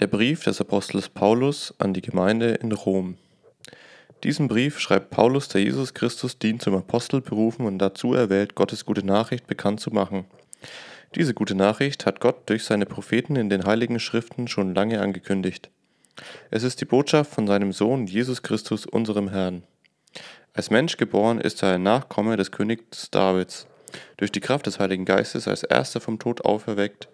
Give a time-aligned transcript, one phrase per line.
[0.00, 3.16] Der Brief des Apostels Paulus an die Gemeinde in Rom.
[4.24, 8.84] Diesen Brief schreibt Paulus, der Jesus Christus dient, zum Apostel berufen und dazu erwählt, Gottes
[8.84, 10.24] gute Nachricht bekannt zu machen.
[11.14, 15.70] Diese gute Nachricht hat Gott durch seine Propheten in den heiligen Schriften schon lange angekündigt.
[16.50, 19.62] Es ist die Botschaft von seinem Sohn Jesus Christus, unserem Herrn.
[20.54, 23.68] Als Mensch geboren ist er ein Nachkomme des Königs Davids.
[24.16, 27.08] Durch die Kraft des Heiligen Geistes als erster vom Tod auferweckt,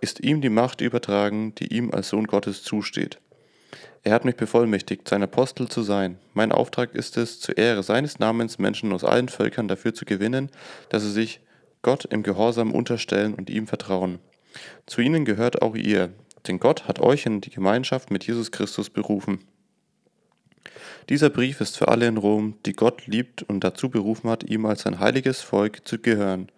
[0.00, 3.18] ist ihm die Macht übertragen, die ihm als Sohn Gottes zusteht.
[4.02, 6.18] Er hat mich bevollmächtigt, sein Apostel zu sein.
[6.34, 10.50] Mein Auftrag ist es, zur Ehre seines Namens Menschen aus allen Völkern dafür zu gewinnen,
[10.90, 11.40] dass sie sich
[11.80, 14.18] Gott im Gehorsam unterstellen und ihm vertrauen.
[14.86, 16.12] Zu ihnen gehört auch ihr,
[16.46, 19.40] denn Gott hat euch in die Gemeinschaft mit Jesus Christus berufen.
[21.10, 24.64] Dieser Brief ist für alle in Rom, die Gott liebt und dazu berufen hat, ihm
[24.64, 26.48] als ein heiliges Volk zu gehören.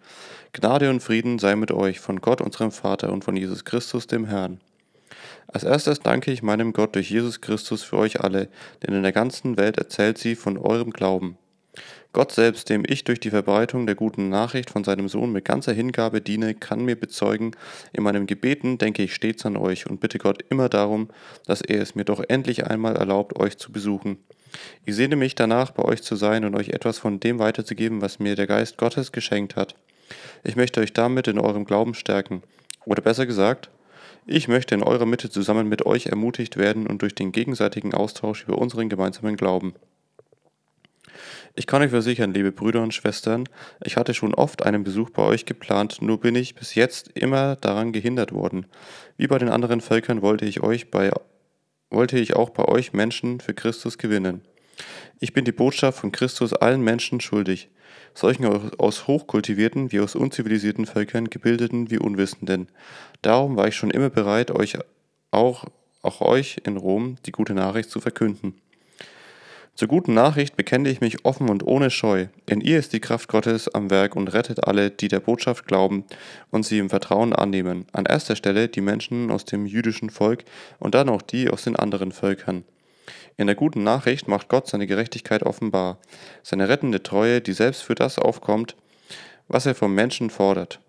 [0.53, 4.25] Gnade und Frieden sei mit euch von Gott, unserem Vater und von Jesus Christus, dem
[4.25, 4.61] Herrn.
[5.47, 8.47] Als erstes danke ich meinem Gott durch Jesus Christus für euch alle,
[8.83, 11.37] denn in der ganzen Welt erzählt sie von eurem Glauben.
[12.13, 15.73] Gott selbst, dem ich durch die Verbreitung der guten Nachricht von seinem Sohn mit ganzer
[15.73, 17.51] Hingabe diene, kann mir bezeugen,
[17.91, 21.09] in meinem Gebeten denke ich stets an euch und bitte Gott immer darum,
[21.45, 24.17] dass er es mir doch endlich einmal erlaubt, euch zu besuchen.
[24.85, 28.19] Ich sehne mich danach, bei euch zu sein und euch etwas von dem weiterzugeben, was
[28.19, 29.75] mir der Geist Gottes geschenkt hat.
[30.43, 32.43] Ich möchte euch damit in eurem Glauben stärken.
[32.85, 33.69] Oder besser gesagt,
[34.25, 38.43] ich möchte in eurer Mitte zusammen mit euch ermutigt werden und durch den gegenseitigen Austausch
[38.43, 39.73] über unseren gemeinsamen Glauben.
[41.55, 43.49] Ich kann euch versichern, liebe Brüder und Schwestern,
[43.83, 47.55] ich hatte schon oft einen Besuch bei euch geplant, nur bin ich bis jetzt immer
[47.55, 48.67] daran gehindert worden.
[49.17, 51.11] Wie bei den anderen Völkern wollte ich euch bei
[51.89, 54.41] wollte ich auch bei euch Menschen für Christus gewinnen.
[55.19, 57.69] Ich bin die Botschaft von Christus allen Menschen schuldig,
[58.13, 62.67] solchen aus hochkultivierten wie aus unzivilisierten Völkern, gebildeten wie Unwissenden.
[63.21, 64.77] Darum war ich schon immer bereit, euch
[65.31, 65.65] auch,
[66.01, 68.61] auch euch in Rom die gute Nachricht zu verkünden.
[69.77, 72.25] Zur guten Nachricht bekenne ich mich offen und ohne Scheu.
[72.47, 76.03] In ihr ist die Kraft Gottes am Werk und rettet alle, die der Botschaft glauben
[76.49, 77.85] und sie im Vertrauen annehmen.
[77.91, 80.45] An erster Stelle die Menschen aus dem jüdischen Volk
[80.79, 82.63] und dann auch die aus den anderen Völkern.
[83.37, 85.99] In der guten Nachricht macht Gott seine Gerechtigkeit offenbar,
[86.41, 88.75] seine rettende Treue, die selbst für das aufkommt,
[89.47, 90.79] was er vom Menschen fordert.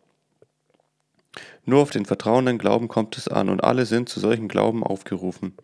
[1.65, 5.55] Nur auf den vertrauenden Glauben kommt es an und alle sind zu solchen Glauben aufgerufen.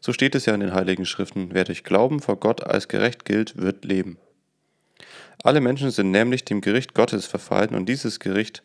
[0.00, 3.24] So steht es ja in den Heiligen Schriften, wer durch Glauben vor Gott als gerecht
[3.24, 4.18] gilt, wird leben.
[5.42, 8.62] Alle Menschen sind nämlich dem Gericht Gottes verfallen und dieses Gericht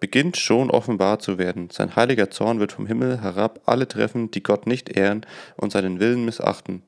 [0.00, 1.70] beginnt schon offenbar zu werden.
[1.70, 5.24] Sein heiliger Zorn wird vom Himmel herab alle treffen, die Gott nicht ehren
[5.56, 6.82] und seinen Willen missachten.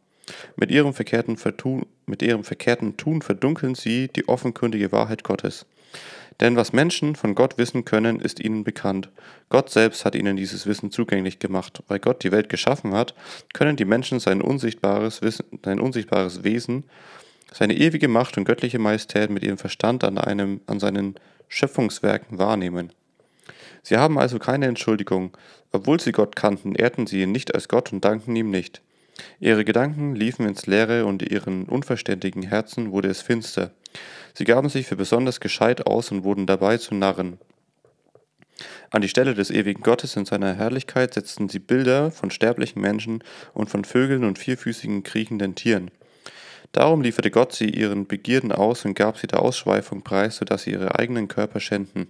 [0.56, 5.66] Mit ihrem verkehrten, Vertun, mit ihrem verkehrten Tun verdunkeln sie die offenkundige Wahrheit Gottes.
[6.40, 9.08] Denn was Menschen von Gott wissen können, ist ihnen bekannt.
[9.48, 11.82] Gott selbst hat ihnen dieses Wissen zugänglich gemacht.
[11.88, 13.14] Weil Gott die Welt geschaffen hat,
[13.54, 16.84] können die Menschen sein unsichtbares, Wissen, sein unsichtbares Wesen,
[17.52, 21.14] seine ewige Macht und göttliche Majestät mit ihrem Verstand an, einem, an seinen
[21.48, 22.92] Schöpfungswerken wahrnehmen.
[23.82, 25.36] Sie haben also keine Entschuldigung.
[25.72, 28.82] Obwohl sie Gott kannten, ehrten sie ihn nicht als Gott und dankten ihm nicht.
[29.40, 33.72] Ihre Gedanken liefen ins Leere und ihren unverständigen Herzen wurde es finster.
[34.34, 37.38] Sie gaben sich für besonders gescheit aus und wurden dabei zu Narren.
[38.90, 43.22] An die Stelle des ewigen Gottes in seiner Herrlichkeit setzten sie Bilder von sterblichen Menschen
[43.52, 45.90] und von Vögeln und vierfüßigen kriechenden Tieren.
[46.72, 50.72] Darum lieferte Gott sie ihren Begierden aus und gab sie der Ausschweifung preis, sodass sie
[50.72, 52.08] ihre eigenen Körper schänden.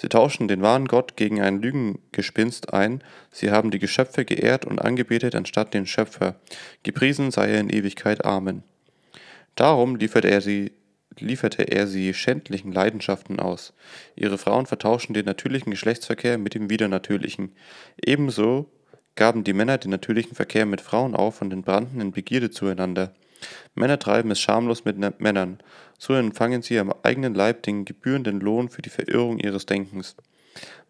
[0.00, 4.78] Sie tauschten den wahren Gott gegen ein Lügengespinst ein, sie haben die Geschöpfe geehrt und
[4.78, 6.36] angebetet anstatt den Schöpfer.
[6.84, 8.24] Gepriesen sei er in Ewigkeit.
[8.24, 8.62] Amen.
[9.56, 10.72] Darum lieferte er sie
[11.20, 13.72] lieferte er sie schändlichen Leidenschaften aus.
[14.14, 17.52] Ihre Frauen vertauschten den natürlichen Geschlechtsverkehr mit dem widernatürlichen.
[18.00, 18.70] Ebenso
[19.16, 23.12] gaben die Männer den natürlichen Verkehr mit Frauen auf und entbrannten in Begierde zueinander.
[23.74, 25.58] Männer treiben es schamlos mit Männern,
[25.98, 30.16] so empfangen sie am eigenen Leib den gebührenden Lohn für die Verirrung ihres Denkens.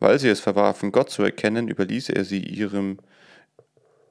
[0.01, 2.99] Weil sie es verwarfen, Gott zu erkennen, überließ er sie ihrem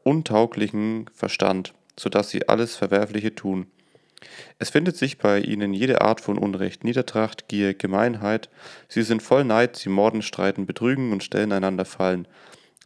[0.04, 3.68] untauglichen Verstand, so dass sie alles Verwerfliche tun.
[4.60, 8.50] Es findet sich bei ihnen jede Art von Unrecht, Niedertracht, Gier, Gemeinheit.
[8.88, 12.28] Sie sind voll Neid, sie morden, streiten, betrügen und stellen einander Fallen.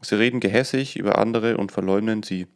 [0.01, 2.47] Sie reden gehässig über andere und verleumden sie.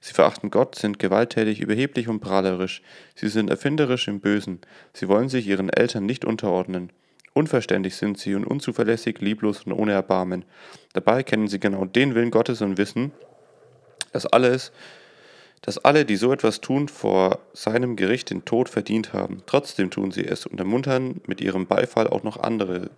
[0.00, 2.82] Sie verachten Gott, sind gewalttätig, überheblich und prahlerisch.
[3.14, 4.60] Sie sind erfinderisch im Bösen.
[4.92, 6.90] Sie wollen sich ihren Eltern nicht unterordnen.
[7.32, 10.44] Unverständig sind sie und unzuverlässig, lieblos und ohne Erbarmen.
[10.92, 13.12] Dabei kennen sie genau den Willen Gottes und wissen,
[14.12, 14.70] dass alles,
[15.60, 19.42] dass alle, die so etwas tun, vor seinem Gericht den Tod verdient haben.
[19.46, 22.90] Trotzdem tun sie es und ermuntern mit ihrem Beifall auch noch andere,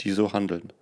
[0.00, 0.72] die so handeln.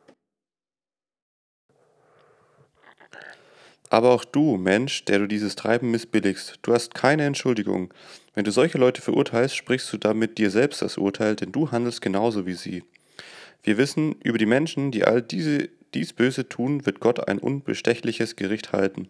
[3.90, 7.92] Aber auch du, Mensch, der du dieses Treiben missbilligst, du hast keine Entschuldigung.
[8.34, 12.00] Wenn du solche Leute verurteilst, sprichst du damit dir selbst das Urteil, denn du handelst
[12.00, 12.84] genauso wie sie.
[13.64, 18.36] Wir wissen, über die Menschen, die all diese, dies Böse tun, wird Gott ein unbestechliches
[18.36, 19.08] Gericht halten.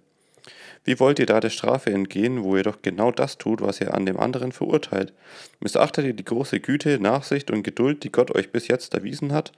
[0.84, 3.92] Wie wollt ihr da der Strafe entgehen, wo ihr doch genau das tut, was ihr
[3.92, 5.12] an dem anderen verurteilt?
[5.60, 9.52] Missachtet ihr die große Güte, Nachsicht und Geduld, die Gott euch bis jetzt erwiesen hat?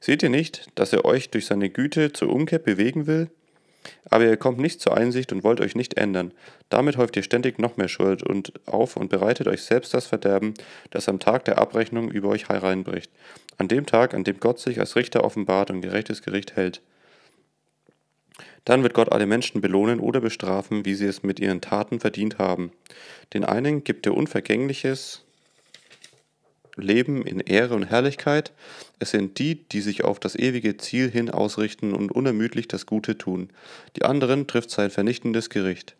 [0.00, 3.30] Seht ihr nicht, dass er euch durch seine Güte zur Umkehr bewegen will?
[4.10, 6.32] Aber ihr kommt nicht zur Einsicht und wollt euch nicht ändern.
[6.68, 10.54] Damit häuft ihr ständig noch mehr Schuld und auf und bereitet euch selbst das Verderben,
[10.90, 13.10] das am Tag der Abrechnung über euch hereinbricht.
[13.58, 16.80] An dem Tag, an dem Gott sich als Richter offenbart und gerechtes Gericht hält.
[18.64, 22.38] Dann wird Gott alle Menschen belohnen oder bestrafen, wie sie es mit ihren Taten verdient
[22.38, 22.72] haben.
[23.34, 25.23] Den einen gibt er unvergängliches,
[26.76, 28.52] leben in Ehre und Herrlichkeit.
[28.98, 33.16] Es sind die, die sich auf das ewige Ziel hin ausrichten und unermüdlich das Gute
[33.18, 33.50] tun.
[33.96, 35.96] Die anderen trifft sein vernichtendes Gericht.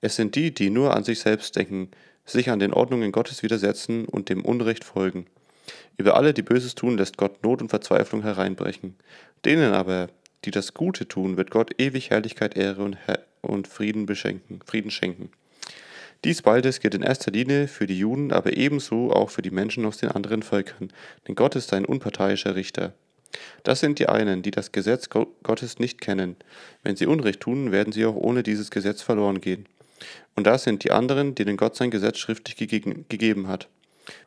[0.00, 1.90] Es sind die, die nur an sich selbst denken,
[2.24, 5.26] sich an den Ordnungen Gottes widersetzen und dem Unrecht folgen.
[5.96, 8.96] Über alle, die Böses tun, lässt Gott Not und Verzweiflung hereinbrechen.
[9.44, 10.08] Denen aber,
[10.44, 14.90] die das Gute tun, wird Gott ewig Herrlichkeit, Ehre und, Her und Frieden, beschenken, Frieden
[14.90, 15.30] schenken.
[16.24, 19.84] Dies beides gilt in erster Linie für die Juden, aber ebenso auch für die Menschen
[19.84, 20.92] aus den anderen Völkern,
[21.26, 22.94] denn Gott ist ein unparteiischer Richter.
[23.64, 26.36] Das sind die einen, die das Gesetz Gottes nicht kennen.
[26.82, 29.66] Wenn sie Unrecht tun, werden sie auch ohne dieses Gesetz verloren gehen.
[30.36, 33.68] Und das sind die anderen, denen Gott sein Gesetz schriftlich gegeben, hat.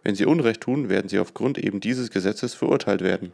[0.03, 3.31] Wenn sie Unrecht tun, werden sie aufgrund eben dieses Gesetzes verurteilt werden.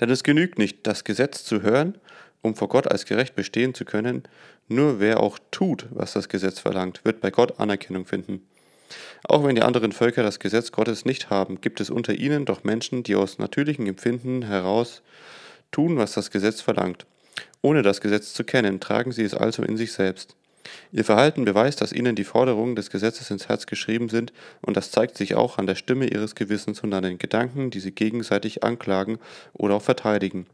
[0.00, 1.98] Denn es genügt nicht, das Gesetz zu hören
[2.42, 4.22] um vor Gott als gerecht bestehen zu können,
[4.68, 8.46] nur wer auch tut, was das Gesetz verlangt, wird bei Gott Anerkennung finden.
[9.24, 12.64] Auch wenn die anderen Völker das Gesetz Gottes nicht haben, gibt es unter ihnen doch
[12.64, 15.02] Menschen, die aus natürlichem Empfinden heraus
[15.70, 17.06] tun, was das Gesetz verlangt.
[17.60, 20.36] Ohne das Gesetz zu kennen, tragen sie es also in sich selbst.
[20.92, 24.90] Ihr Verhalten beweist, dass ihnen die Forderungen des Gesetzes ins Herz geschrieben sind, und das
[24.90, 28.64] zeigt sich auch an der Stimme ihres Gewissens und an den Gedanken, die sie gegenseitig
[28.64, 29.18] anklagen
[29.54, 30.46] oder auch verteidigen.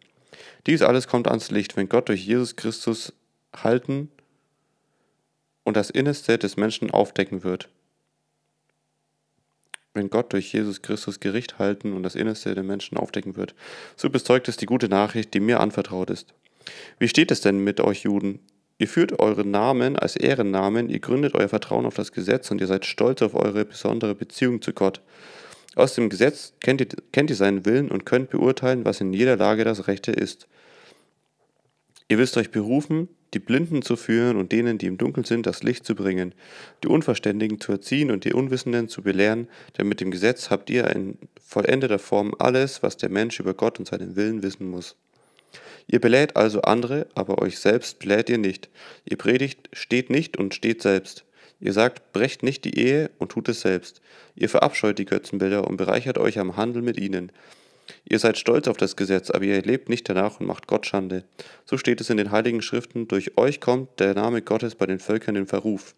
[0.66, 3.12] Dies alles kommt ans Licht, wenn Gott durch Jesus Christus
[3.54, 4.10] halten
[5.64, 7.68] und das Innerste des Menschen aufdecken wird.
[9.92, 13.54] Wenn Gott durch Jesus Christus Gericht halten und das Innerste der Menschen aufdecken wird.
[13.96, 16.34] So bezeugt es die gute Nachricht, die mir anvertraut ist.
[16.98, 18.40] Wie steht es denn mit euch Juden?
[18.78, 22.66] Ihr führt euren Namen als Ehrennamen, ihr gründet euer Vertrauen auf das Gesetz und ihr
[22.66, 25.00] seid stolz auf eure besondere Beziehung zu Gott.
[25.76, 29.36] Aus dem Gesetz kennt ihr, kennt ihr seinen Willen und könnt beurteilen, was in jeder
[29.36, 30.46] Lage das Rechte ist.
[32.08, 35.62] Ihr wisst euch berufen, die Blinden zu führen und denen, die im Dunkeln sind, das
[35.62, 36.34] Licht zu bringen,
[36.82, 40.88] die Unverständigen zu erziehen und die Unwissenden zu belehren, denn mit dem Gesetz habt ihr
[40.90, 44.96] in vollendeter Form alles, was der Mensch über Gott und seinen Willen wissen muss.
[45.86, 48.68] Ihr belädt also andere, aber euch selbst belädt ihr nicht.
[49.04, 51.24] Ihr predigt, steht nicht und steht selbst.
[51.64, 54.02] Ihr sagt, brecht nicht die Ehe und tut es selbst.
[54.36, 57.32] Ihr verabscheut die Götzenbilder und bereichert euch am Handel mit ihnen.
[58.04, 61.24] Ihr seid stolz auf das Gesetz, aber ihr lebt nicht danach und macht Gott Schande.
[61.64, 64.98] So steht es in den heiligen Schriften, durch euch kommt der Name Gottes bei den
[64.98, 65.94] Völkern in Verruf.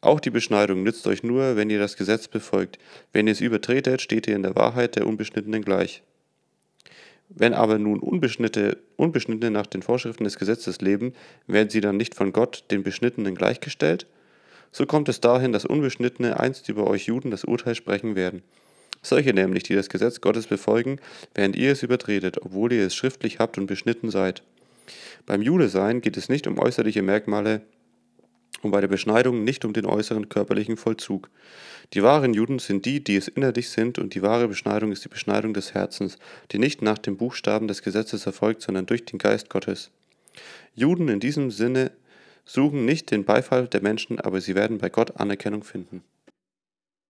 [0.00, 2.80] Auch die Beschneidung nützt euch nur, wenn ihr das Gesetz befolgt.
[3.12, 6.02] Wenn ihr es übertretet, steht ihr in der Wahrheit der Unbeschnittenen gleich.
[7.28, 11.14] Wenn aber nun Unbeschnittene, Unbeschnittene nach den Vorschriften des Gesetzes leben,
[11.46, 14.06] werden sie dann nicht von Gott, den Beschnittenen, gleichgestellt?
[14.76, 18.42] So kommt es dahin, dass Unbeschnittene einst über euch Juden das Urteil sprechen werden.
[19.02, 20.98] Solche nämlich, die das Gesetz Gottes befolgen,
[21.32, 24.42] während ihr es übertretet, obwohl ihr es schriftlich habt und beschnitten seid.
[25.26, 27.60] Beim Judesein geht es nicht um äußerliche Merkmale
[28.62, 31.30] und bei der Beschneidung nicht um den äußeren körperlichen Vollzug.
[31.92, 35.08] Die wahren Juden sind die, die es innerlich sind, und die wahre Beschneidung ist die
[35.08, 36.18] Beschneidung des Herzens,
[36.50, 39.92] die nicht nach dem Buchstaben des Gesetzes erfolgt, sondern durch den Geist Gottes.
[40.74, 41.92] Juden in diesem Sinne
[42.44, 46.02] suchen nicht den Beifall der Menschen, aber sie werden bei Gott Anerkennung finden.